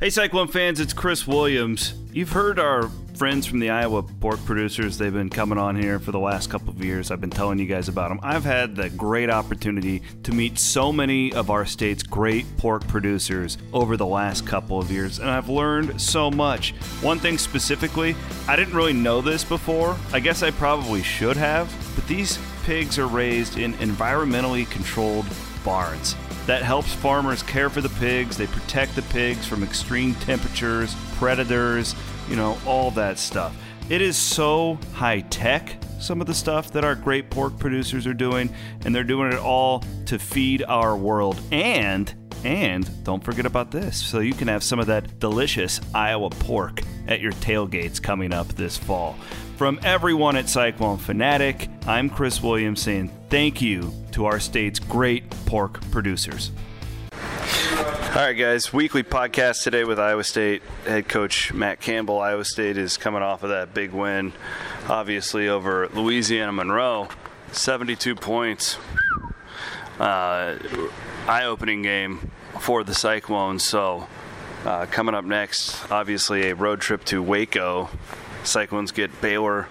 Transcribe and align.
Hey, 0.00 0.10
Cyclone 0.10 0.46
fans, 0.46 0.78
it's 0.78 0.92
Chris 0.92 1.26
Williams. 1.26 1.92
You've 2.12 2.30
heard 2.30 2.60
our 2.60 2.88
friends 3.16 3.46
from 3.46 3.58
the 3.58 3.70
Iowa 3.70 4.04
pork 4.04 4.38
producers. 4.44 4.96
They've 4.96 5.12
been 5.12 5.28
coming 5.28 5.58
on 5.58 5.74
here 5.74 5.98
for 5.98 6.12
the 6.12 6.20
last 6.20 6.50
couple 6.50 6.68
of 6.68 6.84
years. 6.84 7.10
I've 7.10 7.20
been 7.20 7.30
telling 7.30 7.58
you 7.58 7.66
guys 7.66 7.88
about 7.88 8.10
them. 8.10 8.20
I've 8.22 8.44
had 8.44 8.76
the 8.76 8.90
great 8.90 9.28
opportunity 9.28 10.04
to 10.22 10.30
meet 10.30 10.56
so 10.56 10.92
many 10.92 11.32
of 11.32 11.50
our 11.50 11.66
state's 11.66 12.04
great 12.04 12.46
pork 12.58 12.86
producers 12.86 13.58
over 13.72 13.96
the 13.96 14.06
last 14.06 14.46
couple 14.46 14.78
of 14.78 14.88
years, 14.88 15.18
and 15.18 15.28
I've 15.28 15.48
learned 15.48 16.00
so 16.00 16.30
much. 16.30 16.74
One 17.02 17.18
thing 17.18 17.36
specifically, 17.36 18.14
I 18.46 18.54
didn't 18.54 18.74
really 18.74 18.92
know 18.92 19.20
this 19.20 19.42
before. 19.42 19.98
I 20.12 20.20
guess 20.20 20.44
I 20.44 20.52
probably 20.52 21.02
should 21.02 21.36
have, 21.36 21.74
but 21.96 22.06
these 22.06 22.38
pigs 22.62 23.00
are 23.00 23.08
raised 23.08 23.58
in 23.58 23.72
environmentally 23.74 24.70
controlled 24.70 25.26
barns. 25.64 26.14
That 26.48 26.62
helps 26.62 26.94
farmers 26.94 27.42
care 27.42 27.68
for 27.68 27.82
the 27.82 27.90
pigs. 27.90 28.38
They 28.38 28.46
protect 28.46 28.96
the 28.96 29.02
pigs 29.02 29.46
from 29.46 29.62
extreme 29.62 30.14
temperatures, 30.14 30.96
predators, 31.16 31.94
you 32.26 32.36
know, 32.36 32.56
all 32.64 32.90
that 32.92 33.18
stuff. 33.18 33.54
It 33.90 34.00
is 34.00 34.16
so 34.16 34.78
high 34.94 35.20
tech, 35.20 35.76
some 36.00 36.22
of 36.22 36.26
the 36.26 36.32
stuff 36.32 36.72
that 36.72 36.84
our 36.84 36.94
great 36.94 37.28
pork 37.28 37.58
producers 37.58 38.06
are 38.06 38.14
doing, 38.14 38.48
and 38.86 38.94
they're 38.94 39.04
doing 39.04 39.30
it 39.30 39.38
all 39.38 39.84
to 40.06 40.18
feed 40.18 40.62
our 40.62 40.96
world. 40.96 41.38
And 41.52 42.14
and 42.44 43.04
don't 43.04 43.22
forget 43.22 43.44
about 43.44 43.70
this. 43.70 44.02
So 44.02 44.20
you 44.20 44.32
can 44.32 44.48
have 44.48 44.62
some 44.62 44.78
of 44.78 44.86
that 44.86 45.18
delicious 45.18 45.82
Iowa 45.94 46.30
pork 46.30 46.80
at 47.08 47.20
your 47.20 47.32
tailgates 47.32 48.02
coming 48.02 48.32
up 48.32 48.48
this 48.48 48.78
fall. 48.78 49.18
From 49.58 49.78
everyone 49.82 50.36
at 50.36 50.48
Cyclone 50.48 50.96
Fanatic, 50.96 51.68
I'm 51.86 52.08
Chris 52.08 52.42
Williams 52.42 52.80
saying 52.80 53.10
thank 53.28 53.60
you 53.60 53.92
to 54.12 54.26
our 54.26 54.40
state's 54.40 54.78
great 54.78 55.28
pork 55.46 55.80
producers. 55.90 56.50
All 57.12 58.24
right, 58.24 58.32
guys. 58.32 58.72
Weekly 58.72 59.02
podcast 59.02 59.62
today 59.62 59.84
with 59.84 60.00
Iowa 60.00 60.24
State 60.24 60.62
head 60.86 61.08
coach 61.08 61.52
Matt 61.52 61.80
Campbell. 61.80 62.18
Iowa 62.18 62.44
State 62.44 62.78
is 62.78 62.96
coming 62.96 63.22
off 63.22 63.42
of 63.42 63.50
that 63.50 63.74
big 63.74 63.92
win, 63.92 64.32
obviously, 64.88 65.48
over 65.48 65.88
Louisiana 65.88 66.52
Monroe. 66.52 67.08
72 67.52 68.14
points. 68.14 68.76
Uh, 70.00 70.58
eye 71.26 71.44
opening 71.44 71.82
game 71.82 72.30
for 72.60 72.82
the 72.82 72.94
Cyclones. 72.94 73.62
So, 73.62 74.06
uh, 74.64 74.86
coming 74.86 75.14
up 75.14 75.24
next, 75.24 75.90
obviously, 75.90 76.48
a 76.48 76.54
road 76.54 76.80
trip 76.80 77.04
to 77.06 77.22
Waco. 77.22 77.90
Cyclones 78.42 78.90
get 78.90 79.20
Baylor. 79.20 79.68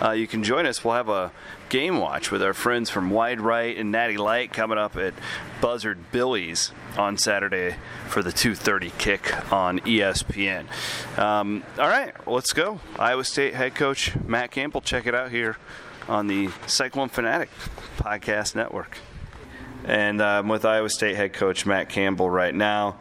Uh, 0.00 0.12
you 0.12 0.26
can 0.26 0.44
join 0.44 0.64
us. 0.66 0.84
We'll 0.84 0.94
have 0.94 1.08
a 1.08 1.32
game 1.68 1.98
watch 1.98 2.30
with 2.30 2.42
our 2.42 2.54
friends 2.54 2.88
from 2.88 3.10
Wide 3.10 3.40
Right 3.40 3.76
and 3.76 3.90
Natty 3.90 4.16
Light 4.16 4.52
coming 4.52 4.78
up 4.78 4.96
at 4.96 5.14
Buzzard 5.60 6.10
Billy's 6.12 6.70
on 6.96 7.16
Saturday 7.16 7.76
for 8.06 8.22
the 8.22 8.30
2:30 8.30 8.96
kick 8.98 9.52
on 9.52 9.80
ESPN. 9.80 10.66
Um, 11.18 11.64
all 11.78 11.88
right, 11.88 12.14
let's 12.26 12.52
go. 12.52 12.80
Iowa 12.98 13.24
State 13.24 13.54
head 13.54 13.74
coach 13.74 14.14
Matt 14.16 14.50
Campbell. 14.50 14.80
Check 14.80 15.06
it 15.06 15.14
out 15.14 15.30
here 15.30 15.56
on 16.08 16.26
the 16.26 16.48
Cyclone 16.66 17.08
Fanatic 17.08 17.50
Podcast 17.98 18.54
Network. 18.54 18.98
And 19.84 20.22
I'm 20.22 20.44
um, 20.44 20.48
with 20.48 20.64
Iowa 20.64 20.90
State 20.90 21.16
head 21.16 21.32
coach 21.32 21.66
Matt 21.66 21.88
Campbell 21.88 22.30
right 22.30 22.54
now. 22.54 22.96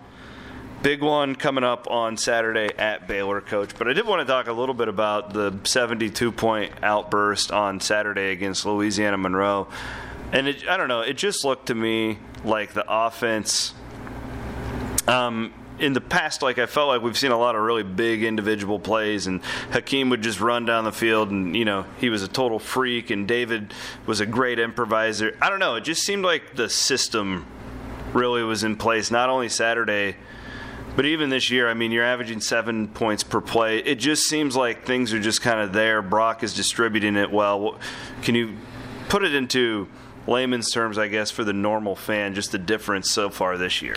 Big 0.84 1.02
one 1.02 1.36
coming 1.36 1.64
up 1.64 1.90
on 1.90 2.18
Saturday 2.18 2.70
at 2.78 3.08
Baylor, 3.08 3.42
coach. 3.42 3.72
But 3.78 3.88
I 3.88 3.94
did 3.94 4.06
want 4.06 4.22
to 4.22 4.26
talk 4.32 4.48
a 4.48 4.54
little 4.54 4.76
bit 4.76 4.88
about 4.88 5.34
the 5.34 5.58
72 5.64 6.32
point 6.32 6.72
outburst 6.84 7.52
on 7.52 7.80
Saturday 7.80 8.32
against 8.32 8.64
Louisiana 8.64 9.18
Monroe. 9.18 9.68
And 10.32 10.48
it, 10.48 10.68
I 10.68 10.78
don't 10.78 10.88
know, 10.88 11.02
it 11.02 11.18
just 11.18 11.44
looked 11.44 11.68
to 11.68 11.76
me 11.76 12.20
like 12.44 12.74
the 12.74 12.86
offense. 12.88 13.74
Um, 15.08 15.52
in 15.80 15.94
the 15.94 16.02
past, 16.02 16.44
like 16.44 16.60
I 16.60 16.68
felt 16.68 16.90
like 16.90 17.02
we've 17.02 17.18
seen 17.18 17.32
a 17.32 17.38
lot 17.38 17.56
of 17.56 17.62
really 17.62 17.84
big 17.84 18.24
individual 18.24 18.80
plays, 18.80 19.26
and 19.26 19.44
Hakeem 19.72 20.10
would 20.10 20.22
just 20.22 20.40
run 20.40 20.66
down 20.66 20.84
the 20.84 20.92
field, 20.92 21.32
and 21.32 21.56
you 21.56 21.66
know 21.66 21.86
he 22.00 22.10
was 22.10 22.24
a 22.24 22.28
total 22.28 22.60
freak, 22.60 23.10
and 23.10 23.28
David 23.28 23.74
was 24.06 24.20
a 24.20 24.26
great 24.26 24.60
improviser. 24.60 25.38
I 25.42 25.50
don't 25.50 25.60
know, 25.60 25.76
it 25.76 25.84
just 25.84 26.02
seemed 26.02 26.24
like 26.24 26.56
the 26.56 26.70
system 26.70 27.46
really 28.14 28.44
was 28.44 28.64
in 28.64 28.76
place. 28.76 29.12
Not 29.12 29.30
only 29.30 29.50
Saturday, 29.50 30.16
but 30.98 31.06
even 31.06 31.30
this 31.30 31.52
year, 31.52 31.70
I 31.70 31.76
mean, 31.76 31.92
you're 31.92 32.04
averaging 32.04 32.42
seven 32.42 32.88
points 32.88 33.22
per 33.22 33.40
play. 33.40 33.78
It 33.78 34.00
just 34.00 34.24
seems 34.24 34.56
like 34.56 34.84
things 34.84 35.14
are 35.14 35.20
just 35.20 35.44
kind 35.44 35.60
of 35.60 35.72
there. 35.72 36.02
Brock 36.02 36.42
is 36.42 36.56
distributing 36.56 37.16
it 37.16 37.32
well. 37.32 37.78
Can 38.24 38.34
you 38.34 38.58
put 39.08 39.24
it 39.24 39.36
into 39.36 39.88
layman's 40.28 40.70
terms, 40.72 40.98
I 40.98 41.08
guess, 41.08 41.32
for 41.32 41.44
the 41.44 41.54
normal 41.54 41.96
fan, 41.96 42.34
just 42.34 42.52
the 42.52 42.58
difference 42.58 43.12
so 43.12 43.30
far 43.30 43.58
this 43.58 43.82
year? 43.82 43.96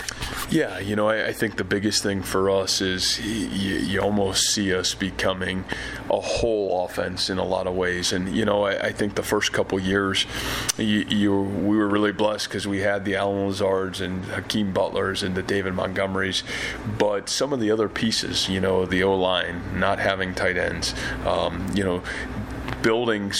Yeah, 0.50 0.78
you 0.78 0.96
know, 0.96 1.08
I, 1.08 1.28
I 1.28 1.32
think 1.32 1.56
the 1.56 1.64
biggest 1.64 2.02
thing 2.02 2.22
for 2.22 2.50
us 2.50 2.80
is 2.80 3.18
you, 3.20 3.76
you, 3.76 4.00
almost 4.00 4.50
see 4.50 4.74
us 4.74 4.94
becoming 4.94 5.64
a 6.10 6.20
whole 6.20 6.84
offense 6.84 7.28
in 7.28 7.38
a 7.38 7.44
lot 7.44 7.66
of 7.66 7.74
ways. 7.74 8.12
And, 8.12 8.34
you 8.34 8.44
know, 8.44 8.64
I, 8.64 8.86
I 8.86 8.92
think 8.92 9.14
the 9.14 9.22
first 9.22 9.52
couple 9.52 9.78
years, 9.78 10.26
you, 10.78 11.04
you, 11.08 11.40
we 11.40 11.76
were 11.76 11.88
really 11.88 12.12
blessed 12.12 12.48
because 12.48 12.66
we 12.66 12.80
had 12.80 13.04
the 13.04 13.16
Allen 13.16 13.48
Lazards 13.48 14.00
and 14.00 14.24
Hakeem 14.24 14.72
Butlers 14.72 15.22
and 15.22 15.34
the 15.34 15.42
David 15.42 15.74
Montgomerys. 15.74 16.42
But 16.98 17.28
some 17.28 17.52
of 17.52 17.60
the 17.60 17.70
other 17.70 17.88
pieces, 17.88 18.48
you 18.48 18.60
know, 18.60 18.86
the 18.86 19.02
O 19.02 19.14
line, 19.14 19.78
not 19.78 19.98
having 19.98 20.34
tight 20.34 20.56
ends, 20.56 20.94
um, 21.26 21.66
you 21.74 21.84
know, 21.84 22.02
building 22.82 23.32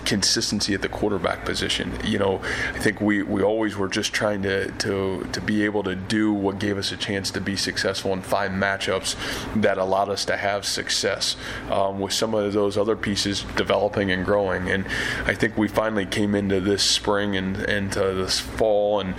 consistency 0.00 0.74
at 0.74 0.82
the 0.82 0.88
quarterback 0.88 1.44
position. 1.44 1.92
You 2.04 2.18
know, 2.18 2.40
I 2.74 2.78
think 2.78 3.00
we, 3.00 3.22
we 3.22 3.42
always 3.42 3.76
were 3.76 3.88
just 3.88 4.12
trying 4.12 4.42
to, 4.42 4.70
to 4.70 5.26
to 5.32 5.40
be 5.40 5.64
able 5.64 5.82
to 5.84 5.94
do 5.94 6.32
what 6.32 6.58
gave 6.58 6.76
us 6.78 6.92
a 6.92 6.96
chance 6.96 7.30
to 7.30 7.40
be 7.40 7.56
successful 7.56 8.12
and 8.12 8.24
find 8.24 8.60
matchups 8.60 9.16
that 9.60 9.78
allowed 9.78 10.08
us 10.08 10.24
to 10.26 10.36
have 10.36 10.64
success 10.64 11.36
um, 11.70 12.00
with 12.00 12.12
some 12.12 12.34
of 12.34 12.52
those 12.52 12.76
other 12.76 12.96
pieces 12.96 13.44
developing 13.56 14.10
and 14.10 14.24
growing. 14.24 14.68
And 14.68 14.84
I 15.24 15.34
think 15.34 15.56
we 15.56 15.68
finally 15.68 16.04
came 16.04 16.34
into 16.34 16.60
this 16.60 16.82
spring 16.82 17.36
and 17.36 17.56
into 17.62 18.00
this 18.00 18.40
fall 18.40 19.00
and 19.00 19.18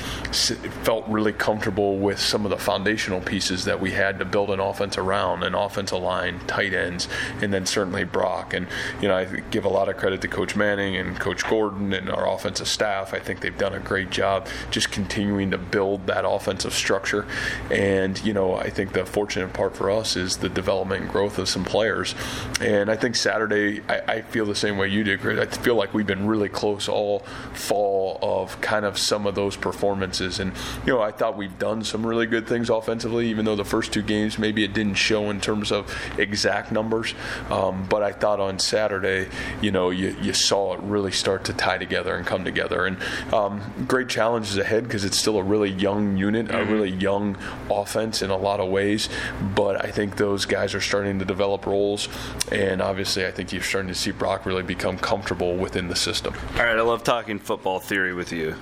felt 0.84 1.08
really 1.08 1.34
comfortable 1.34 1.98
with 1.98 2.20
some 2.20 2.46
of 2.46 2.52
the 2.52 2.58
foundational 2.58 3.22
pieces 3.22 3.66
that 3.66 3.80
we 3.80 3.92
had 3.92 4.20
to 4.20 4.26
build 4.26 4.52
an 4.52 4.60
offense 4.60 4.98
around, 4.98 5.44
an 5.44 5.56
offensive 5.56 6.00
line, 6.00 6.40
tight 6.46 6.74
ends, 6.74 7.08
and 7.42 7.52
then 7.54 7.66
certainly 7.66 8.04
Brock. 8.04 8.54
And 8.54 8.68
you 9.02 9.08
know, 9.08 9.18
I 9.18 9.26
give 9.26 9.66
a 9.66 9.70
lot 9.70 9.90
of 9.90 9.98
credit 9.98 10.22
to 10.22 10.28
Coach 10.28 10.56
Mann 10.56 10.69
Manning 10.70 10.98
and 10.98 11.20
Coach 11.20 11.48
Gordon 11.48 11.94
and 11.94 12.12
our 12.12 12.32
offensive 12.32 12.68
staff. 12.68 13.14
I 13.16 13.20
think 13.20 13.40
they've 13.40 13.58
done 13.58 13.74
a 13.74 13.80
great 13.80 14.12
job 14.12 14.48
just 14.70 14.92
continuing 14.92 15.50
to 15.50 15.58
build 15.58 16.06
that 16.06 16.26
offensive 16.28 16.74
structure. 16.74 17.26
And, 17.72 18.24
you 18.24 18.34
know, 18.34 18.54
I 18.54 18.70
think 18.70 18.94
the 18.94 19.04
fortunate 19.04 19.52
part 19.52 19.76
for 19.76 19.90
us 19.90 20.16
is 20.16 20.38
the 20.38 20.50
development 20.50 21.02
and 21.02 21.12
growth 21.12 21.40
of 21.40 21.50
some 21.50 21.66
players. 21.66 22.14
And 22.62 22.92
I 22.92 22.96
think 22.96 23.16
Saturday, 23.16 23.82
I, 23.90 24.00
I 24.08 24.22
feel 24.22 24.46
the 24.46 24.54
same 24.54 24.78
way 24.78 24.90
you 24.90 25.04
did, 25.04 25.22
Chris. 25.22 25.40
I 25.40 25.48
feel 25.48 25.76
like 25.76 25.96
we've 25.96 26.06
been 26.06 26.28
really 26.28 26.50
close 26.50 26.88
all 26.88 27.20
fall 27.54 28.20
of 28.22 28.62
kind 28.62 28.86
of 28.86 29.00
some 29.00 29.26
of 29.26 29.34
those 29.34 29.56
performances. 29.56 30.40
And, 30.40 30.54
you 30.86 30.94
know, 30.94 31.02
I 31.02 31.12
thought 31.12 31.36
we've 31.36 31.58
done 31.58 31.84
some 31.84 32.06
really 32.06 32.28
good 32.28 32.48
things 32.48 32.70
offensively, 32.70 33.28
even 33.30 33.46
though 33.46 33.56
the 33.56 33.66
first 33.66 33.92
two 33.92 34.04
games 34.04 34.38
maybe 34.38 34.64
it 34.64 34.74
didn't 34.74 34.96
show 34.96 35.32
in 35.32 35.42
terms 35.42 35.72
of 35.72 35.92
exact 36.20 36.72
numbers. 36.72 37.16
Um, 37.50 37.88
but 37.90 38.04
I 38.04 38.12
thought 38.12 38.40
on 38.40 38.60
Saturday, 38.60 39.30
you 39.62 39.72
know, 39.72 39.90
you, 39.90 40.16
you 40.22 40.34
saw 40.50 40.74
it 40.74 40.80
really 40.82 41.12
start 41.12 41.46
to 41.46 41.54
tie 41.54 41.78
together 41.78 42.16
and 42.16 42.26
come 42.26 42.44
together. 42.44 42.86
And 42.88 42.98
um, 43.32 43.62
great 43.88 44.10
challenges 44.10 44.58
ahead 44.58 44.84
because 44.84 45.06
it's 45.06 45.18
still 45.18 45.38
a 45.38 45.44
really 45.44 45.70
young 45.70 46.18
unit, 46.18 46.48
mm-hmm. 46.48 46.58
a 46.58 46.74
really 46.74 46.90
young 46.90 47.38
offense 47.70 48.24
in 48.24 48.32
a 48.32 48.38
lot 48.38 48.60
of 48.60 48.70
ways. 48.70 49.10
But 49.56 49.86
I 49.86 49.92
think 49.92 50.18
those 50.18 50.46
guys 50.46 50.74
are 50.74 50.82
starting 50.82 51.20
to 51.20 51.26
develop 51.26 51.68
roles, 51.68 52.10
and 52.52 52.82
obviously, 52.82 53.26
I 53.28 53.32
think 53.32 53.54
you're 53.54 53.62
starting 53.62 53.90
to 53.90 53.96
see 53.96 54.12
Brock 54.12 54.46
really 54.48 54.64
become 54.64 54.98
comfortable 54.98 55.56
within 55.56 55.88
the 55.88 55.96
system. 55.96 56.34
All 56.56 56.64
right, 56.64 56.78
I 56.78 56.82
love 56.82 57.04
talking 57.04 57.38
football 57.38 57.80
theory 57.80 58.16
with 58.16 58.32
you, 58.32 58.56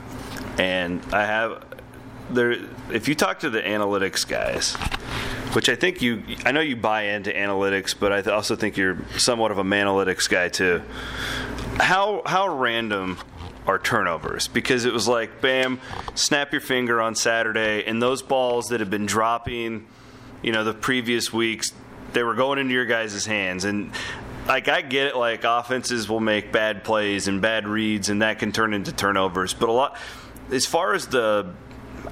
and 0.58 1.02
I 1.14 1.26
have 1.26 1.64
there. 2.30 2.58
If 2.92 3.08
you 3.08 3.16
talk 3.16 3.40
to 3.40 3.50
the 3.50 3.62
analytics 3.62 4.28
guys, 4.28 4.76
which 5.56 5.70
I 5.70 5.76
think 5.76 6.02
you, 6.02 6.24
I 6.46 6.52
know 6.52 6.60
you 6.60 6.76
buy 6.76 7.04
into 7.04 7.32
analytics, 7.32 7.96
but 7.98 8.12
I 8.12 8.30
also 8.30 8.58
think 8.58 8.76
you're 8.76 8.98
somewhat 9.18 9.52
of 9.52 9.58
a 9.58 9.64
manalytics 9.64 10.30
guy 10.30 10.50
too 10.50 10.82
how 11.80 12.22
how 12.26 12.56
random 12.56 13.18
are 13.66 13.80
turnovers? 13.80 14.48
Because 14.48 14.86
it 14.86 14.94
was 14.94 15.08
like 15.08 15.42
bam 15.42 15.80
snap 16.16 16.52
your 16.52 16.62
finger 16.62 17.02
on 17.02 17.16
saturday 17.16 17.84
and 17.86 18.02
those 18.02 18.22
balls 18.22 18.68
that 18.68 18.80
have 18.80 18.90
been 18.90 19.06
dropping 19.06 19.88
you 20.42 20.52
know 20.52 20.64
the 20.64 20.74
previous 20.74 21.32
weeks 21.32 21.74
they 22.14 22.24
were 22.24 22.36
going 22.36 22.58
into 22.60 22.74
your 22.74 22.86
guys' 22.86 23.26
hands. 23.26 23.66
And 23.66 23.92
like 24.48 24.70
i 24.70 24.82
get 24.82 25.08
it 25.08 25.16
like 25.16 25.44
offenses 25.44 26.08
will 26.08 26.22
make 26.22 26.54
bad 26.54 26.86
plays 26.86 27.28
and 27.28 27.42
bad 27.42 27.68
reads 27.68 28.08
and 28.08 28.22
that 28.22 28.40
can 28.40 28.52
turn 28.52 28.74
into 28.74 28.92
turnovers. 28.92 29.54
But 29.54 29.70
a 29.70 29.74
lot 29.74 29.98
as 30.52 30.66
far 30.66 30.94
as 30.94 31.08
the 31.08 31.54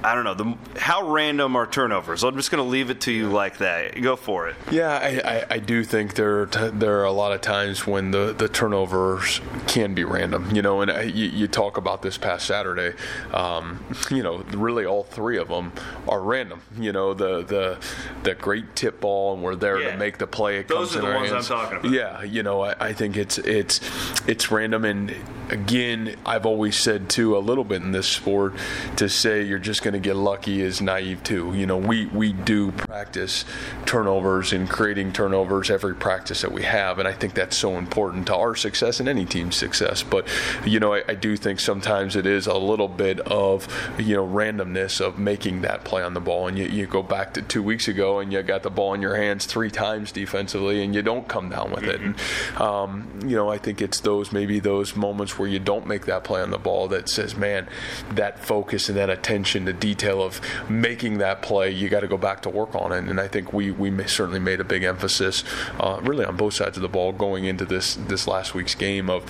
I 0.04 0.14
don't 0.14 0.24
know. 0.24 0.34
The, 0.34 0.78
how 0.78 1.08
random 1.08 1.56
are 1.56 1.66
turnovers? 1.66 2.24
I'm 2.24 2.36
just 2.36 2.50
going 2.50 2.62
to 2.62 2.68
leave 2.68 2.90
it 2.90 3.00
to 3.02 3.12
you 3.12 3.28
like 3.28 3.58
that. 3.58 4.00
Go 4.00 4.16
for 4.16 4.48
it. 4.48 4.56
Yeah, 4.70 4.90
I, 4.90 5.36
I, 5.36 5.46
I 5.50 5.58
do 5.58 5.84
think 5.84 6.14
there 6.14 6.40
are 6.42 6.46
t- 6.46 6.70
there 6.72 7.00
are 7.00 7.04
a 7.04 7.12
lot 7.12 7.32
of 7.32 7.40
times 7.40 7.86
when 7.86 8.10
the, 8.10 8.34
the 8.36 8.48
turnovers 8.48 9.40
can 9.66 9.94
be 9.94 10.04
random. 10.04 10.54
You 10.54 10.62
know, 10.62 10.80
and 10.80 10.90
I, 10.90 11.02
you, 11.02 11.26
you, 11.26 11.48
talk 11.48 11.76
about 11.76 12.02
this 12.02 12.18
past 12.18 12.46
Saturday. 12.46 12.96
Um, 13.32 13.84
you 14.10 14.22
know, 14.22 14.38
really 14.54 14.84
all 14.84 15.04
three 15.04 15.38
of 15.38 15.48
them 15.48 15.72
are 16.08 16.20
random. 16.20 16.62
You 16.78 16.92
know, 16.92 17.14
the 17.14 17.42
the 17.42 17.78
the 18.22 18.34
great 18.34 18.76
tip 18.76 19.00
ball, 19.00 19.34
and 19.34 19.42
we're 19.42 19.56
there 19.56 19.80
yeah. 19.80 19.92
to 19.92 19.96
make 19.96 20.18
the 20.18 20.26
play. 20.26 20.58
It 20.58 20.68
Those 20.68 20.92
comes 20.92 21.04
are 21.04 21.08
the 21.08 21.14
ones 21.14 21.30
hands. 21.30 21.50
I'm 21.50 21.58
talking 21.58 21.78
about. 21.78 21.92
Yeah, 21.92 22.22
you 22.22 22.42
know, 22.42 22.62
I, 22.62 22.88
I 22.88 22.92
think 22.92 23.16
it's 23.16 23.38
it's 23.38 23.80
it's 24.26 24.50
random, 24.50 24.84
and 24.84 25.14
again, 25.50 26.16
I've 26.24 26.46
always 26.46 26.76
said 26.76 27.08
too 27.08 27.36
a 27.36 27.40
little 27.40 27.64
bit 27.64 27.82
in 27.82 27.92
this 27.92 28.06
sport 28.06 28.54
to 28.96 29.08
say 29.08 29.42
you're 29.42 29.58
just 29.58 29.82
going 29.86 30.02
to 30.02 30.08
get 30.08 30.16
lucky 30.16 30.62
is 30.62 30.80
naive 30.80 31.22
too. 31.22 31.54
You 31.54 31.64
know, 31.64 31.76
we 31.76 32.06
we 32.06 32.32
do 32.32 32.72
practice 32.72 33.44
turnovers 33.84 34.52
and 34.52 34.68
creating 34.68 35.12
turnovers 35.12 35.70
every 35.70 35.94
practice 35.94 36.40
that 36.40 36.50
we 36.50 36.64
have, 36.64 36.98
and 36.98 37.06
I 37.06 37.12
think 37.12 37.34
that's 37.34 37.56
so 37.56 37.78
important 37.78 38.26
to 38.26 38.34
our 38.34 38.56
success 38.56 38.98
and 38.98 39.08
any 39.08 39.24
team's 39.24 39.54
success. 39.54 40.02
But 40.02 40.26
you 40.64 40.80
know, 40.80 40.94
I, 40.94 41.04
I 41.06 41.14
do 41.14 41.36
think 41.36 41.60
sometimes 41.60 42.16
it 42.16 42.26
is 42.26 42.48
a 42.48 42.58
little 42.58 42.88
bit 42.88 43.20
of 43.20 43.68
you 43.96 44.16
know 44.16 44.26
randomness 44.26 45.00
of 45.00 45.20
making 45.20 45.60
that 45.60 45.84
play 45.84 46.02
on 46.02 46.14
the 46.14 46.20
ball, 46.20 46.48
and 46.48 46.58
you, 46.58 46.66
you 46.66 46.86
go 46.86 47.04
back 47.04 47.34
to 47.34 47.42
two 47.42 47.62
weeks 47.62 47.86
ago 47.86 48.18
and 48.18 48.32
you 48.32 48.42
got 48.42 48.64
the 48.64 48.70
ball 48.70 48.92
in 48.92 49.00
your 49.00 49.14
hands 49.14 49.46
three 49.46 49.70
times 49.70 50.10
defensively, 50.10 50.82
and 50.82 50.96
you 50.96 51.02
don't 51.02 51.28
come 51.28 51.48
down 51.48 51.70
with 51.70 51.84
it. 51.84 52.00
And 52.00 52.16
um, 52.60 53.08
you 53.24 53.36
know, 53.36 53.50
I 53.50 53.58
think 53.58 53.80
it's 53.80 54.00
those 54.00 54.32
maybe 54.32 54.58
those 54.58 54.96
moments 54.96 55.38
where 55.38 55.48
you 55.48 55.60
don't 55.60 55.86
make 55.86 56.06
that 56.06 56.24
play 56.24 56.42
on 56.42 56.50
the 56.50 56.58
ball 56.58 56.88
that 56.88 57.08
says, 57.08 57.36
man, 57.36 57.68
that 58.10 58.40
focus 58.40 58.88
and 58.88 58.98
that 58.98 59.10
attention 59.10 59.64
to 59.66 59.75
detail 59.80 60.22
of 60.22 60.40
making 60.68 61.18
that 61.18 61.42
play, 61.42 61.70
you 61.70 61.88
got 61.88 62.00
to 62.00 62.08
go 62.08 62.16
back 62.16 62.42
to 62.42 62.50
work 62.50 62.74
on 62.74 62.92
it. 62.92 63.08
And 63.08 63.20
I 63.20 63.28
think 63.28 63.52
we 63.52 63.70
we 63.70 63.90
certainly 64.06 64.40
made 64.40 64.60
a 64.60 64.64
big 64.64 64.82
emphasis, 64.82 65.44
uh, 65.80 66.00
really 66.02 66.24
on 66.24 66.36
both 66.36 66.54
sides 66.54 66.76
of 66.76 66.82
the 66.82 66.88
ball, 66.88 67.12
going 67.12 67.44
into 67.44 67.64
this 67.64 67.94
this 67.94 68.26
last 68.26 68.54
week's 68.54 68.74
game 68.74 69.10
of 69.10 69.24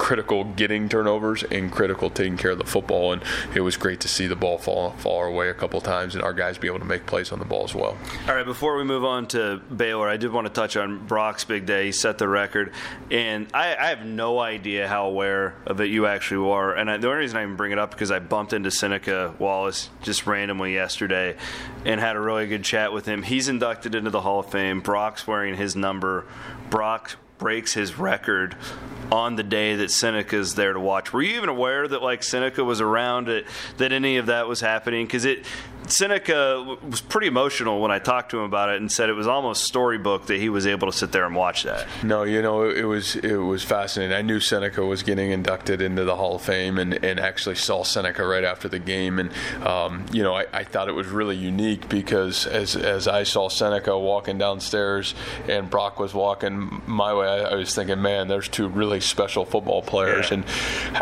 critical 0.00 0.44
getting 0.44 0.88
turnovers 0.88 1.42
and 1.44 1.70
critical 1.70 2.08
taking 2.08 2.38
care 2.38 2.52
of 2.52 2.58
the 2.58 2.64
football. 2.64 3.12
And 3.12 3.22
it 3.54 3.60
was 3.60 3.76
great 3.76 4.00
to 4.00 4.08
see 4.08 4.26
the 4.26 4.34
ball 4.34 4.56
fall 4.56 4.92
fall 4.92 5.18
our 5.18 5.30
way 5.30 5.50
a 5.50 5.54
couple 5.54 5.78
times 5.82 6.14
and 6.14 6.24
our 6.24 6.32
guys 6.32 6.56
be 6.56 6.68
able 6.68 6.78
to 6.78 6.86
make 6.86 7.04
plays 7.04 7.30
on 7.30 7.38
the 7.38 7.44
ball 7.44 7.64
as 7.64 7.74
well. 7.74 7.98
All 8.26 8.34
right, 8.34 8.46
before 8.46 8.78
we 8.78 8.84
move 8.84 9.04
on 9.04 9.28
to 9.28 9.58
Baylor, 9.58 10.08
I 10.08 10.16
did 10.16 10.32
want 10.32 10.46
to 10.46 10.52
touch 10.52 10.78
on 10.78 11.06
Brock's 11.06 11.44
big 11.44 11.66
day. 11.66 11.86
He 11.86 11.92
set 11.92 12.16
the 12.16 12.28
record, 12.28 12.72
and 13.10 13.46
I, 13.52 13.76
I 13.76 13.88
have 13.88 14.06
no 14.06 14.38
idea 14.38 14.88
how 14.88 15.06
aware 15.06 15.54
of 15.66 15.82
it 15.82 15.90
you 15.90 16.06
actually 16.06 16.48
were. 16.48 16.72
And 16.72 16.90
I, 16.90 16.96
the 16.96 17.08
only 17.08 17.20
reason 17.20 17.36
I 17.36 17.42
even 17.42 17.56
bring 17.56 17.72
it 17.72 17.78
up 17.78 17.90
because 17.90 18.10
I 18.10 18.20
bumped 18.20 18.54
into 18.54 18.70
Seneca 18.70 19.34
Wallace 19.38 19.90
just 20.00 20.26
randomly 20.26 20.72
yesterday 20.72 21.36
and 21.84 22.00
had 22.00 22.16
a 22.16 22.20
really 22.20 22.46
good 22.46 22.64
chat 22.64 22.94
with 22.94 23.04
him. 23.04 23.22
He's 23.22 23.48
inducted 23.48 23.94
into 23.94 24.08
the 24.08 24.22
Hall 24.22 24.40
of 24.40 24.50
Fame. 24.50 24.80
Brock's 24.80 25.26
wearing 25.26 25.56
his 25.56 25.76
number. 25.76 26.24
Brock 26.70 27.16
breaks 27.40 27.74
his 27.74 27.98
record 27.98 28.54
on 29.10 29.34
the 29.34 29.42
day 29.42 29.74
that 29.76 29.90
Seneca's 29.90 30.54
there 30.54 30.72
to 30.72 30.78
watch. 30.78 31.12
Were 31.12 31.22
you 31.22 31.36
even 31.36 31.48
aware 31.48 31.88
that 31.88 32.02
like 32.02 32.22
Seneca 32.22 32.62
was 32.62 32.80
around 32.80 33.28
it, 33.28 33.46
that 33.78 33.90
any 33.90 34.18
of 34.18 34.26
that 34.26 34.46
was 34.46 34.60
happening? 34.60 35.06
Because 35.06 35.24
it 35.24 35.44
Seneca 35.92 36.78
was 36.88 37.00
pretty 37.00 37.26
emotional 37.26 37.80
when 37.80 37.90
I 37.90 37.98
talked 37.98 38.30
to 38.30 38.38
him 38.38 38.44
about 38.44 38.70
it 38.70 38.80
and 38.80 38.90
said 38.90 39.08
it 39.08 39.14
was 39.14 39.26
almost 39.26 39.64
storybook 39.64 40.26
that 40.26 40.38
he 40.38 40.48
was 40.48 40.66
able 40.66 40.90
to 40.90 40.96
sit 40.96 41.12
there 41.12 41.26
and 41.26 41.34
watch 41.34 41.64
that. 41.64 41.86
No, 42.02 42.22
you 42.22 42.42
know, 42.42 42.68
it, 42.68 42.84
was 42.84 43.16
it 43.16 43.36
was 43.36 43.62
fascinating. 43.62 44.16
I 44.16 44.22
knew 44.22 44.40
Seneca 44.40 44.84
was 44.84 45.02
getting 45.02 45.30
inducted 45.30 45.80
into 45.80 46.04
the 46.04 46.16
Hall 46.16 46.36
of 46.36 46.42
Fame 46.42 46.78
and, 46.78 47.02
and 47.04 47.18
actually 47.18 47.56
saw 47.56 47.82
Seneca 47.82 48.26
right 48.26 48.44
after 48.44 48.68
the 48.68 48.78
game. 48.78 49.18
And, 49.18 49.30
um, 49.66 50.06
you 50.12 50.22
know, 50.22 50.34
I, 50.34 50.46
I, 50.52 50.64
thought 50.64 50.88
it 50.88 50.92
was 50.92 51.08
really 51.08 51.36
unique 51.36 51.88
because 51.88 52.46
as, 52.46 52.76
as 52.76 53.08
I 53.08 53.24
saw 53.24 53.48
Seneca 53.48 53.98
walking 53.98 54.38
downstairs 54.38 55.14
and 55.48 55.68
Brock 55.68 55.98
was 55.98 56.14
walking 56.14 56.82
my 56.86 57.12
way, 57.14 57.26
I, 57.26 57.50
I 57.50 57.54
was 57.54 57.74
thinking, 57.74 58.00
man, 58.00 58.28
there's 58.28 58.48
two 58.48 58.68
really 58.68 59.00
special 59.00 59.44
football 59.44 59.82
players. 59.82 60.30
Yeah. 60.30 60.38
And 60.38 60.44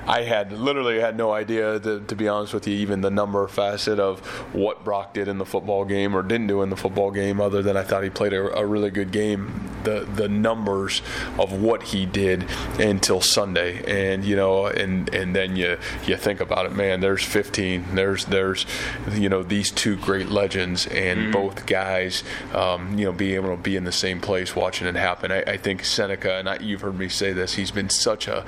I 0.08 0.22
had 0.22 0.52
literally 0.52 1.00
had 1.00 1.16
no 1.16 1.32
idea, 1.32 1.78
to, 1.80 2.00
to 2.00 2.16
be 2.16 2.28
honest 2.28 2.54
with 2.54 2.66
you, 2.66 2.74
even 2.74 3.00
the 3.00 3.10
number 3.10 3.46
facet 3.48 3.98
of 3.98 4.20
what 4.54 4.77
Brock 4.84 5.14
did 5.14 5.28
in 5.28 5.38
the 5.38 5.44
football 5.44 5.84
game 5.84 6.14
or 6.14 6.22
didn't 6.22 6.46
do 6.46 6.62
in 6.62 6.70
the 6.70 6.76
football 6.76 7.10
game, 7.10 7.40
other 7.40 7.62
than 7.62 7.76
I 7.76 7.82
thought 7.82 8.04
he 8.04 8.10
played 8.10 8.32
a, 8.32 8.58
a 8.58 8.64
really 8.64 8.90
good 8.90 9.10
game. 9.10 9.67
The 9.84 10.00
the 10.00 10.28
numbers 10.28 11.02
of 11.38 11.52
what 11.52 11.82
he 11.84 12.06
did 12.06 12.46
until 12.78 13.20
Sunday, 13.20 13.82
and 13.86 14.24
you 14.24 14.36
know, 14.36 14.66
and 14.66 15.12
and 15.14 15.34
then 15.34 15.56
you 15.56 15.78
you 16.06 16.16
think 16.16 16.40
about 16.40 16.66
it, 16.66 16.72
man. 16.72 17.00
There's 17.00 17.24
15. 17.24 17.94
There's 17.94 18.24
there's 18.26 18.66
you 19.12 19.28
know 19.28 19.42
these 19.42 19.70
two 19.70 19.96
great 19.96 20.28
legends, 20.28 20.86
and 20.86 21.20
mm-hmm. 21.20 21.32
both 21.32 21.66
guys, 21.66 22.24
um, 22.54 22.98
you 22.98 23.04
know, 23.06 23.12
being 23.12 23.34
able 23.34 23.56
to 23.56 23.62
be 23.62 23.76
in 23.76 23.84
the 23.84 23.92
same 23.92 24.20
place 24.20 24.54
watching 24.54 24.86
it 24.86 24.94
happen. 24.94 25.32
I, 25.32 25.42
I 25.42 25.56
think 25.56 25.84
Seneca, 25.84 26.34
and 26.34 26.48
I, 26.48 26.58
you've 26.58 26.80
heard 26.80 26.98
me 26.98 27.08
say 27.08 27.32
this, 27.32 27.54
he's 27.54 27.70
been 27.70 27.90
such 27.90 28.28
a 28.28 28.44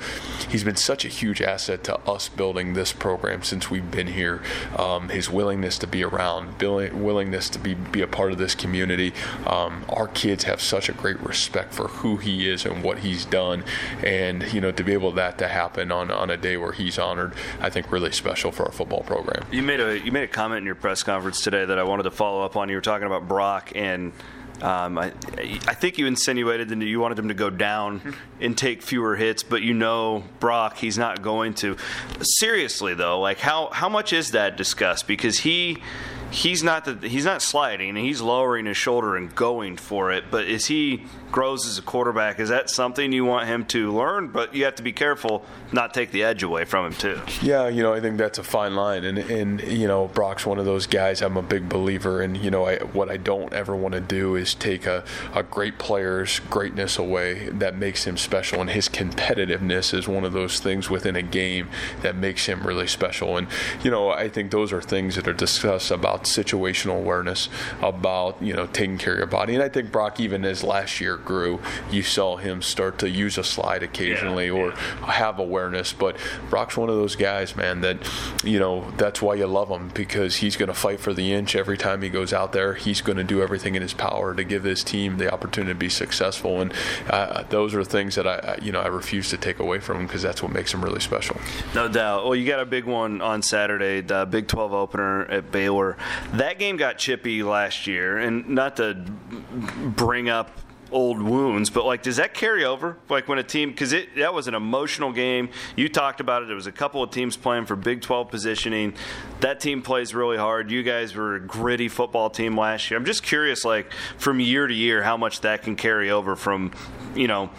he's 0.49 0.63
been 0.63 0.75
such 0.75 1.05
a 1.05 1.07
huge 1.07 1.41
asset 1.41 1.83
to 1.85 1.97
us 1.99 2.29
building 2.29 2.73
this 2.73 2.93
program 2.93 3.43
since 3.43 3.69
we've 3.69 3.89
been 3.89 4.07
here. 4.07 4.41
Um, 4.77 5.09
his 5.09 5.29
willingness 5.29 5.77
to 5.79 5.87
be 5.87 6.03
around 6.03 6.61
willingness 6.61 7.49
to 7.49 7.59
be, 7.59 7.73
be 7.73 8.01
a 8.01 8.07
part 8.07 8.31
of 8.31 8.37
this 8.37 8.55
community. 8.55 9.13
Um, 9.45 9.85
our 9.89 10.07
kids 10.07 10.43
have 10.45 10.61
such 10.61 10.89
a 10.89 10.93
great 10.93 11.20
respect 11.21 11.73
for 11.73 11.87
who 11.87 12.17
he 12.17 12.49
is 12.49 12.65
and 12.65 12.83
what 12.83 12.99
he's 12.99 13.25
done. 13.25 13.63
And, 14.03 14.51
you 14.53 14.61
know, 14.61 14.71
to 14.71 14.83
be 14.83 14.93
able 14.93 15.11
that 15.13 15.37
to 15.39 15.47
happen 15.47 15.91
on, 15.91 16.11
on 16.11 16.29
a 16.29 16.37
day 16.37 16.57
where 16.57 16.71
he's 16.71 16.97
honored, 16.99 17.33
I 17.59 17.69
think 17.69 17.91
really 17.91 18.11
special 18.11 18.51
for 18.51 18.65
our 18.65 18.71
football 18.71 19.01
program. 19.03 19.45
You 19.51 19.63
made 19.63 19.79
a 19.79 19.99
you 19.99 20.11
made 20.11 20.23
a 20.23 20.27
comment 20.27 20.59
in 20.59 20.65
your 20.65 20.75
press 20.75 21.03
conference 21.03 21.41
today 21.41 21.65
that 21.65 21.77
I 21.77 21.83
wanted 21.83 22.03
to 22.03 22.11
follow 22.11 22.43
up 22.43 22.55
on. 22.55 22.69
You 22.69 22.75
were 22.75 22.81
talking 22.81 23.07
about 23.07 23.27
Brock 23.27 23.71
and 23.75 24.13
um, 24.61 24.97
I, 24.99 25.11
I, 25.39 25.73
think 25.73 25.97
you 25.97 26.05
insinuated 26.05 26.69
that 26.69 26.79
you 26.85 26.99
wanted 26.99 27.17
him 27.17 27.29
to 27.29 27.33
go 27.33 27.49
down 27.49 28.15
and 28.39 28.55
take 28.55 28.83
fewer 28.83 29.15
hits, 29.15 29.41
but 29.41 29.63
you 29.63 29.73
know 29.73 30.23
Brock, 30.39 30.77
he's 30.77 30.99
not 30.99 31.23
going 31.23 31.55
to. 31.55 31.77
Seriously 32.21 32.93
though, 32.93 33.19
like 33.19 33.39
how 33.39 33.69
how 33.71 33.89
much 33.89 34.13
is 34.13 34.31
that 34.31 34.57
discussed? 34.57 35.07
Because 35.07 35.39
he 35.39 35.81
he's 36.31 36.63
not 36.63 36.85
the, 36.85 37.07
he's 37.07 37.25
not 37.25 37.41
sliding, 37.41 37.95
he's 37.95 38.21
lowering 38.21 38.65
his 38.65 38.77
shoulder 38.77 39.15
and 39.15 39.33
going 39.35 39.77
for 39.77 40.11
it. 40.11 40.25
But 40.31 40.47
as 40.47 40.65
he 40.65 41.03
grows 41.31 41.65
as 41.67 41.77
a 41.77 41.81
quarterback, 41.81 42.39
is 42.39 42.49
that 42.49 42.69
something 42.69 43.11
you 43.11 43.25
want 43.25 43.47
him 43.47 43.65
to 43.65 43.91
learn? 43.91 44.29
But 44.29 44.55
you 44.55 44.65
have 44.65 44.75
to 44.75 44.83
be 44.83 44.91
careful 44.91 45.45
not 45.71 45.93
take 45.93 46.11
the 46.11 46.23
edge 46.23 46.43
away 46.43 46.65
from 46.65 46.87
him 46.87 46.93
too. 46.93 47.21
Yeah, 47.41 47.67
you 47.67 47.83
know, 47.83 47.93
I 47.93 48.01
think 48.01 48.17
that's 48.17 48.37
a 48.37 48.43
fine 48.43 48.75
line, 48.75 49.03
and 49.03 49.17
and 49.17 49.61
you 49.61 49.87
know, 49.87 50.07
Brock's 50.07 50.45
one 50.45 50.59
of 50.59 50.65
those 50.65 50.87
guys. 50.87 51.21
I'm 51.21 51.37
a 51.37 51.41
big 51.41 51.69
believer, 51.69 52.21
and 52.21 52.37
you 52.37 52.51
know, 52.51 52.65
I, 52.65 52.77
what 52.77 53.09
I 53.09 53.17
don't 53.17 53.53
ever 53.53 53.75
want 53.75 53.93
to 53.93 54.01
do 54.01 54.35
is 54.35 54.53
take 54.53 54.85
a, 54.85 55.03
a 55.33 55.43
great 55.43 55.77
player's 55.77 56.39
greatness 56.39 56.97
away 56.97 57.49
that 57.49 57.75
makes 57.75 58.05
him 58.05 58.17
special, 58.17 58.61
and 58.61 58.69
his 58.69 58.89
competitiveness 58.89 59.93
is 59.93 60.07
one 60.07 60.23
of 60.23 60.33
those 60.33 60.59
things 60.59 60.89
within 60.89 61.15
a 61.15 61.21
game 61.21 61.69
that 62.01 62.15
makes 62.15 62.45
him 62.45 62.65
really 62.65 62.87
special. 62.87 63.37
And 63.37 63.47
you 63.83 63.91
know, 63.91 64.09
I 64.09 64.29
think 64.29 64.51
those 64.51 64.73
are 64.73 64.81
things 64.81 65.15
that 65.15 65.27
are 65.27 65.33
discussed 65.33 65.91
about 65.91 66.20
situational 66.23 66.97
awareness, 66.97 67.49
about 67.81 68.41
you 68.41 68.53
know 68.53 68.67
taking 68.67 68.97
care 68.97 69.13
of 69.13 69.19
your 69.19 69.27
body, 69.27 69.53
and 69.53 69.63
I 69.63 69.69
think 69.69 69.91
Brock 69.91 70.19
even 70.19 70.45
as 70.45 70.63
last 70.63 71.01
year 71.01 71.17
grew, 71.17 71.59
you 71.89 72.03
saw 72.03 72.37
him 72.37 72.61
start 72.61 72.99
to 72.99 73.09
use 73.09 73.37
a 73.37 73.43
slide 73.43 73.83
occasionally 73.83 74.47
yeah, 74.47 74.53
or 74.53 74.67
yeah. 74.69 75.11
have 75.11 75.39
awareness 75.39 75.61
awareness. 75.71 75.93
But 75.93 76.17
Brock's 76.49 76.77
one 76.77 76.89
of 76.89 76.95
those 76.95 77.15
guys, 77.15 77.55
man, 77.55 77.81
that 77.81 77.97
you 78.43 78.59
know 78.59 78.91
that's 78.97 79.21
why 79.21 79.35
you 79.35 79.47
love 79.47 79.69
him 79.69 79.89
because 79.93 80.37
he's 80.37 80.55
going 80.55 80.67
to 80.67 80.73
fight 80.73 80.99
for 80.99 81.13
the 81.13 81.31
inch 81.33 81.55
every 81.55 81.77
time 81.77 82.01
he 82.01 82.09
goes 82.09 82.33
out 82.33 82.53
there. 82.53 82.73
He's 82.73 83.01
going 83.01 83.17
to 83.17 83.23
do 83.23 83.41
everything 83.41 83.75
in 83.75 83.81
his 83.81 83.93
power 83.93 84.33
to 84.33 84.43
give 84.43 84.63
his 84.63 84.83
team 84.83 85.17
the 85.17 85.31
opportunity 85.31 85.73
to 85.73 85.79
be 85.79 85.89
successful, 85.89 86.61
and 86.61 86.73
uh, 87.09 87.43
those 87.43 87.75
are 87.75 87.83
things 87.83 88.15
that 88.15 88.27
I, 88.27 88.57
you 88.61 88.71
know, 88.71 88.81
I 88.81 88.87
refuse 88.87 89.29
to 89.29 89.37
take 89.37 89.59
away 89.59 89.79
from 89.79 89.97
him 89.97 90.07
because 90.07 90.21
that's 90.21 90.41
what 90.41 90.51
makes 90.51 90.73
him 90.73 90.83
really 90.83 90.99
special. 90.99 91.39
No 91.75 91.87
doubt. 91.87 92.25
Well, 92.25 92.35
you 92.35 92.47
got 92.47 92.59
a 92.59 92.65
big 92.65 92.85
one 92.85 93.21
on 93.21 93.41
Saturday, 93.41 94.01
the 94.01 94.25
Big 94.25 94.47
12 94.47 94.73
opener 94.73 95.25
at 95.25 95.51
Baylor. 95.51 95.97
That 96.33 96.59
game 96.59 96.77
got 96.77 96.97
chippy 96.97 97.43
last 97.43 97.87
year, 97.87 98.17
and 98.17 98.49
not 98.49 98.77
to 98.77 98.93
bring 98.95 100.29
up 100.29 100.51
old 100.91 101.21
wounds, 101.21 101.69
but 101.69 101.85
like, 101.85 102.03
does 102.03 102.17
that 102.17 102.33
carry 102.33 102.65
over? 102.65 102.97
Like 103.09 103.27
when 103.27 103.39
a 103.39 103.43
team, 103.43 103.69
because 103.69 103.93
it 103.93 104.15
that 104.17 104.33
was 104.33 104.47
an 104.47 104.55
emotional 104.55 105.11
game. 105.11 105.49
You 105.75 105.89
talked 105.89 106.19
about 106.19 106.43
it. 106.43 106.47
There 106.47 106.55
was 106.55 106.67
a 106.67 106.71
couple 106.71 107.01
of 107.01 107.11
teams 107.11 107.37
playing 107.37 107.65
for 107.65 107.75
Big 107.75 108.01
12 108.01 108.29
positioning. 108.29 108.93
That 109.39 109.59
team 109.59 109.81
plays 109.81 110.13
really 110.13 110.37
hard. 110.37 110.69
You 110.69 110.83
guys 110.83 111.15
were 111.15 111.35
a 111.35 111.39
gritty 111.39 111.87
football 111.87 112.29
team 112.29 112.57
last 112.57 112.91
year. 112.91 112.99
I'm 112.99 113.05
just 113.05 113.23
curious, 113.23 113.63
like 113.63 113.91
from 114.17 114.39
year 114.39 114.67
to 114.67 114.73
year, 114.73 115.01
how 115.03 115.17
much 115.17 115.41
that 115.41 115.63
can 115.63 115.75
carry 115.75 116.11
over 116.11 116.35
from, 116.35 116.71
you 117.15 117.27
know 117.27 117.49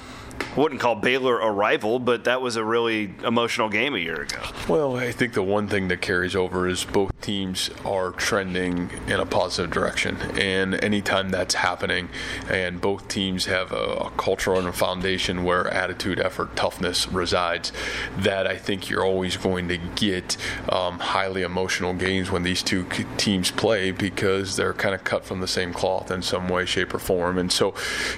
wouldn't 0.57 0.81
call 0.81 0.95
Baylor 0.95 1.41
a 1.41 1.51
rival, 1.51 1.99
but 1.99 2.25
that 2.25 2.41
was 2.41 2.57
a 2.57 2.65
really 2.65 3.15
emotional 3.25 3.69
game 3.69 3.95
a 3.95 3.99
year 3.99 4.23
ago. 4.23 4.41
Well, 4.69 4.97
I 4.97 5.13
think 5.13 5.35
the 5.35 5.43
one 5.43 5.69
thing 5.69 5.89
that 5.89 6.01
carries 6.01 6.35
over 6.35 6.69
is 6.69 6.85
both 6.85 7.12
teams 7.23 7.71
are 7.85 8.11
trending 8.11 8.91
in 9.07 9.21
a 9.21 9.27
positive 9.27 9.71
direction. 9.71 10.17
And 10.39 10.83
anytime 10.83 11.31
that's 11.31 11.55
happening, 11.55 12.09
and 12.49 12.81
both 12.81 13.09
teams 13.09 13.47
have 13.47 13.73
a, 13.73 14.07
a 14.07 14.11
culture 14.17 14.55
and 14.55 14.67
a 14.67 14.73
foundation 14.73 15.45
where 15.45 15.69
attitude, 15.69 16.21
effort, 16.21 16.57
toughness 16.57 17.09
resides, 17.09 17.73
that 18.19 18.47
I 18.47 18.57
think 18.57 18.91
you're 18.91 19.05
always 19.05 19.37
going 19.37 19.69
to 19.69 19.79
get 19.79 20.37
um, 20.69 20.99
highly 20.99 21.43
emotional 21.43 21.95
games 21.95 22.31
when 22.31 22.43
these 22.43 22.63
two 22.63 22.87
teams 23.17 23.51
play 23.51 23.91
because 23.91 24.57
they're 24.57 24.75
kind 24.75 24.95
of 24.95 25.05
cut 25.05 25.25
from 25.25 25.41
the 25.41 25.49
same 25.49 25.73
cloth 25.73 26.11
in 26.11 26.23
some 26.23 26.49
way, 26.49 26.65
shape, 26.67 26.93
or 26.95 26.99
form. 26.99 27.39
And 27.39 27.51
so, 27.51 27.75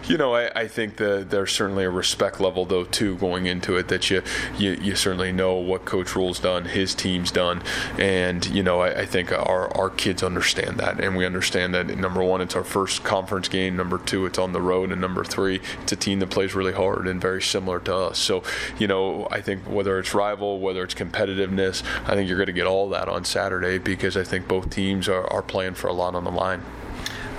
you 0.07 0.17
know, 0.17 0.35
I, 0.35 0.51
I 0.63 0.69
think 0.69 0.97
that 0.97 1.31
there's 1.31 1.53
certainly 1.53 1.85
a 1.85 1.91
respect 1.91 2.41
level, 2.41 2.65
though, 2.65 2.85
too, 2.85 3.17
going 3.17 3.47
into 3.47 3.77
it 3.77 3.89
that 3.89 4.11
you, 4.11 4.23
you, 4.57 4.73
you 4.81 4.95
certainly 4.97 5.33
know 5.33 5.55
what 5.55 5.85
Coach 5.85 6.17
Rhule's 6.17 6.41
done, 6.41 6.65
his 6.65 6.95
team's 6.95 7.31
done. 7.31 7.63
And, 7.99 8.45
you 8.47 8.63
know, 8.63 8.81
I, 8.81 8.94
I 8.95 9.07
think 9.07 9.33
our, 9.33 9.75
our 9.77 9.91
kids 9.91 10.23
understand 10.23 10.79
that. 10.79 11.01
And 11.01 11.17
we 11.17 11.27
understand 11.27 11.75
that, 11.75 11.87
number 11.99 12.23
one, 12.23 12.41
it's 12.41 12.55
our 12.55 12.65
first 12.65 13.05
conference 13.05 13.49
game. 13.49 13.77
Number 13.77 13.99
two, 13.99 14.27
it's 14.27 14.39
on 14.39 14.53
the 14.53 14.61
road. 14.61 14.93
And 14.93 15.01
number 15.01 15.25
three, 15.25 15.61
it's 15.83 15.93
a 15.93 15.97
team 15.97 16.21
that 16.21 16.31
plays 16.31 16.55
really 16.55 16.73
hard 16.73 17.07
and 17.07 17.21
very 17.21 17.43
similar 17.43 17.81
to 17.81 17.95
us. 17.95 18.19
So, 18.19 18.43
you 18.79 18.87
know, 18.87 19.29
I 19.31 19.41
think 19.41 19.63
whether 19.63 19.99
it's 19.99 20.15
rival, 20.15 20.61
whether 20.61 20.83
it's 20.85 20.95
competitiveness, 20.95 21.83
I 22.07 22.15
think 22.15 22.29
you're 22.29 22.39
going 22.39 22.47
to 22.47 22.53
get 22.53 22.67
all 22.67 22.89
that 22.91 23.09
on 23.09 23.25
Saturday 23.25 23.79
because 23.79 24.17
I 24.17 24.25
think 24.25 24.47
both 24.49 24.71
teams 24.71 25.09
are, 25.09 25.27
are 25.33 25.43
playing 25.43 25.75
for 25.75 25.89
a 25.89 25.93
lot 25.93 26.15
on 26.15 26.25
the 26.25 26.31
line 26.31 26.63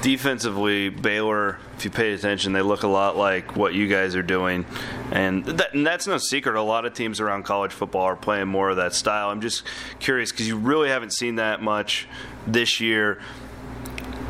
defensively, 0.01 0.89
Baylor, 0.89 1.57
if 1.77 1.85
you 1.85 1.91
pay 1.91 2.13
attention, 2.13 2.53
they 2.53 2.61
look 2.61 2.83
a 2.83 2.87
lot 2.87 3.17
like 3.17 3.55
what 3.55 3.73
you 3.73 3.87
guys 3.87 4.15
are 4.15 4.23
doing, 4.23 4.65
and, 5.11 5.45
that, 5.45 5.73
and, 5.73 5.85
that's 5.85 6.07
no 6.07 6.17
secret. 6.17 6.55
A 6.55 6.61
lot 6.61 6.85
of 6.85 6.93
teams 6.93 7.19
around 7.19 7.43
college 7.43 7.71
football 7.71 8.03
are 8.03 8.15
playing 8.15 8.47
more 8.47 8.69
of 8.69 8.77
that 8.77 8.93
style. 8.93 9.29
I'm 9.29 9.41
just 9.41 9.63
curious 9.99 10.31
because 10.31 10.47
you 10.47 10.57
really 10.57 10.89
haven't 10.89 11.13
seen 11.13 11.35
that 11.35 11.61
much 11.61 12.07
this 12.47 12.79
year. 12.79 13.19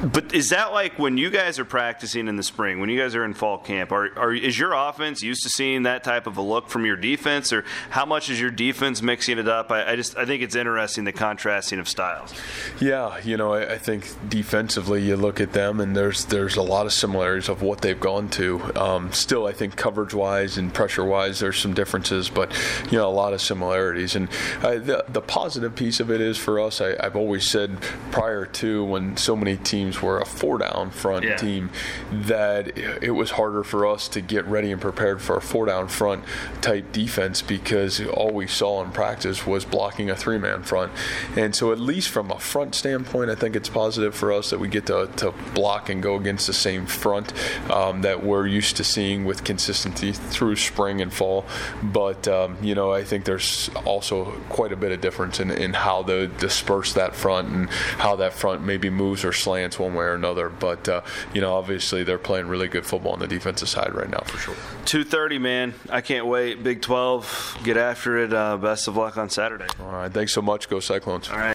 But 0.05 0.35
is 0.35 0.49
that 0.49 0.71
like 0.71 0.99
when 0.99 1.17
you 1.17 1.31
guys 1.31 1.57
are 1.57 1.65
practicing 1.65 2.27
in 2.27 2.35
the 2.35 2.43
spring, 2.43 2.79
when 2.79 2.89
you 2.89 2.99
guys 2.99 3.15
are 3.15 3.25
in 3.25 3.33
fall 3.33 3.57
camp, 3.57 3.91
are, 3.91 4.17
are, 4.17 4.33
is 4.33 4.57
your 4.57 4.73
offense 4.73 5.23
used 5.23 5.41
to 5.43 5.49
seeing 5.49 5.83
that 5.83 6.03
type 6.03 6.27
of 6.27 6.37
a 6.37 6.41
look 6.41 6.69
from 6.69 6.85
your 6.85 6.95
defense, 6.95 7.51
or 7.51 7.65
how 7.89 8.05
much 8.05 8.29
is 8.29 8.39
your 8.39 8.51
defense 8.51 9.01
mixing 9.01 9.39
it 9.39 9.47
up? 9.47 9.71
I, 9.71 9.93
I 9.93 9.95
just 9.95 10.15
I 10.15 10.25
think 10.25 10.43
it's 10.43 10.55
interesting 10.55 11.05
the 11.05 11.11
contrasting 11.11 11.79
of 11.79 11.89
styles. 11.89 12.33
Yeah, 12.79 13.19
you 13.23 13.35
know, 13.35 13.53
I, 13.53 13.73
I, 13.73 13.77
think 13.79 14.07
defensively 14.29 15.01
you 15.01 15.15
look 15.15 15.41
at 15.41 15.53
them 15.53 15.79
and 15.79 15.95
there's 15.95 16.25
there's 16.25 16.55
a 16.55 16.61
lot 16.61 16.85
of 16.85 16.93
similarities 16.93 17.49
of 17.49 17.63
what 17.63 17.81
they've 17.81 17.99
gone 17.99 18.29
to. 18.29 18.61
Um, 18.75 19.11
still, 19.11 19.47
I 19.47 19.53
think 19.53 19.75
coverage 19.75 20.13
wise 20.13 20.57
and 20.57 20.71
pressure 20.73 21.03
wise, 21.05 21.39
there's 21.39 21.57
some 21.57 21.73
differences, 21.73 22.29
but 22.29 22.51
you 22.91 22.97
know, 22.99 23.07
a 23.07 23.11
lot 23.11 23.33
of 23.33 23.41
similarities. 23.41 24.15
And 24.15 24.27
the 24.61 25.03
the 25.09 25.21
positive 25.21 25.75
piece 25.75 25.99
of 25.99 26.11
it 26.11 26.21
is 26.21 26.37
for 26.37 26.59
us, 26.59 26.79
I, 26.79 26.95
I've 26.99 27.15
always 27.15 27.49
said 27.49 27.81
prior 28.11 28.45
to 28.45 28.85
when 28.85 29.17
so 29.17 29.35
many 29.35 29.57
teams 29.57 29.94
teams 29.95 30.01
were 30.01 30.19
a 30.19 30.25
four 30.25 30.57
down 30.57 30.89
front 30.91 31.25
yeah. 31.25 31.35
team 31.35 31.69
that 32.11 32.77
it 32.77 33.11
was 33.11 33.31
harder 33.31 33.63
for 33.63 33.85
us 33.85 34.07
to 34.09 34.21
get 34.21 34.45
ready 34.45 34.71
and 34.71 34.81
prepared 34.81 35.21
for 35.21 35.37
a 35.37 35.41
four 35.41 35.65
down 35.65 35.87
front 35.87 36.23
type 36.61 36.91
defense 36.91 37.41
because 37.41 38.05
all 38.07 38.31
we 38.31 38.47
saw 38.47 38.83
in 38.83 38.91
practice 38.91 39.45
was 39.45 39.65
blocking 39.65 40.09
a 40.09 40.15
three 40.15 40.37
man 40.37 40.63
front. 40.63 40.91
And 41.35 41.55
so, 41.55 41.71
at 41.71 41.79
least 41.79 42.09
from 42.09 42.31
a 42.31 42.39
front 42.39 42.75
standpoint, 42.75 43.29
I 43.29 43.35
think 43.35 43.55
it's 43.55 43.69
positive 43.69 44.15
for 44.15 44.31
us 44.31 44.49
that 44.49 44.59
we 44.59 44.67
get 44.67 44.85
to, 44.87 45.09
to 45.17 45.33
block 45.53 45.89
and 45.89 46.01
go 46.01 46.15
against 46.15 46.47
the 46.47 46.53
same 46.53 46.85
front 46.85 47.33
um, 47.71 48.01
that 48.01 48.23
we're 48.23 48.47
used 48.47 48.77
to 48.77 48.83
seeing 48.83 49.25
with 49.25 49.43
consistency 49.43 50.11
through 50.11 50.55
spring 50.55 51.01
and 51.01 51.13
fall. 51.13 51.45
But, 51.83 52.27
um, 52.27 52.57
you 52.61 52.75
know, 52.75 52.91
I 52.91 53.03
think 53.03 53.25
there's 53.25 53.69
also 53.85 54.25
quite 54.49 54.71
a 54.71 54.75
bit 54.75 54.91
of 54.91 55.01
difference 55.01 55.39
in, 55.39 55.51
in 55.51 55.73
how 55.73 56.03
they 56.03 56.27
disperse 56.27 56.93
that 56.93 57.15
front 57.15 57.49
and 57.49 57.69
how 57.69 58.15
that 58.17 58.33
front 58.33 58.63
maybe 58.63 58.89
moves 58.89 59.23
or 59.23 59.33
slants 59.33 59.74
one 59.79 59.93
way 59.93 60.05
or 60.05 60.13
another. 60.13 60.49
But 60.49 60.87
uh, 60.87 61.01
you 61.33 61.41
know, 61.41 61.53
obviously 61.53 62.03
they're 62.03 62.17
playing 62.17 62.47
really 62.47 62.67
good 62.67 62.85
football 62.85 63.13
on 63.13 63.19
the 63.19 63.27
defensive 63.27 63.69
side 63.69 63.93
right 63.93 64.09
now 64.09 64.21
for 64.21 64.37
sure. 64.37 64.55
Two 64.85 65.03
thirty, 65.03 65.37
man. 65.37 65.73
I 65.89 66.01
can't 66.01 66.25
wait. 66.25 66.63
Big 66.63 66.81
Twelve, 66.81 67.57
get 67.63 67.77
after 67.77 68.17
it. 68.17 68.33
Uh, 68.33 68.57
best 68.57 68.87
of 68.87 68.95
luck 68.97 69.17
on 69.17 69.29
Saturday. 69.29 69.67
All 69.79 69.91
right, 69.91 70.11
thanks 70.11 70.33
so 70.33 70.41
much. 70.41 70.69
Go 70.69 70.79
Cyclones. 70.79 71.29
All 71.29 71.37
right. 71.37 71.54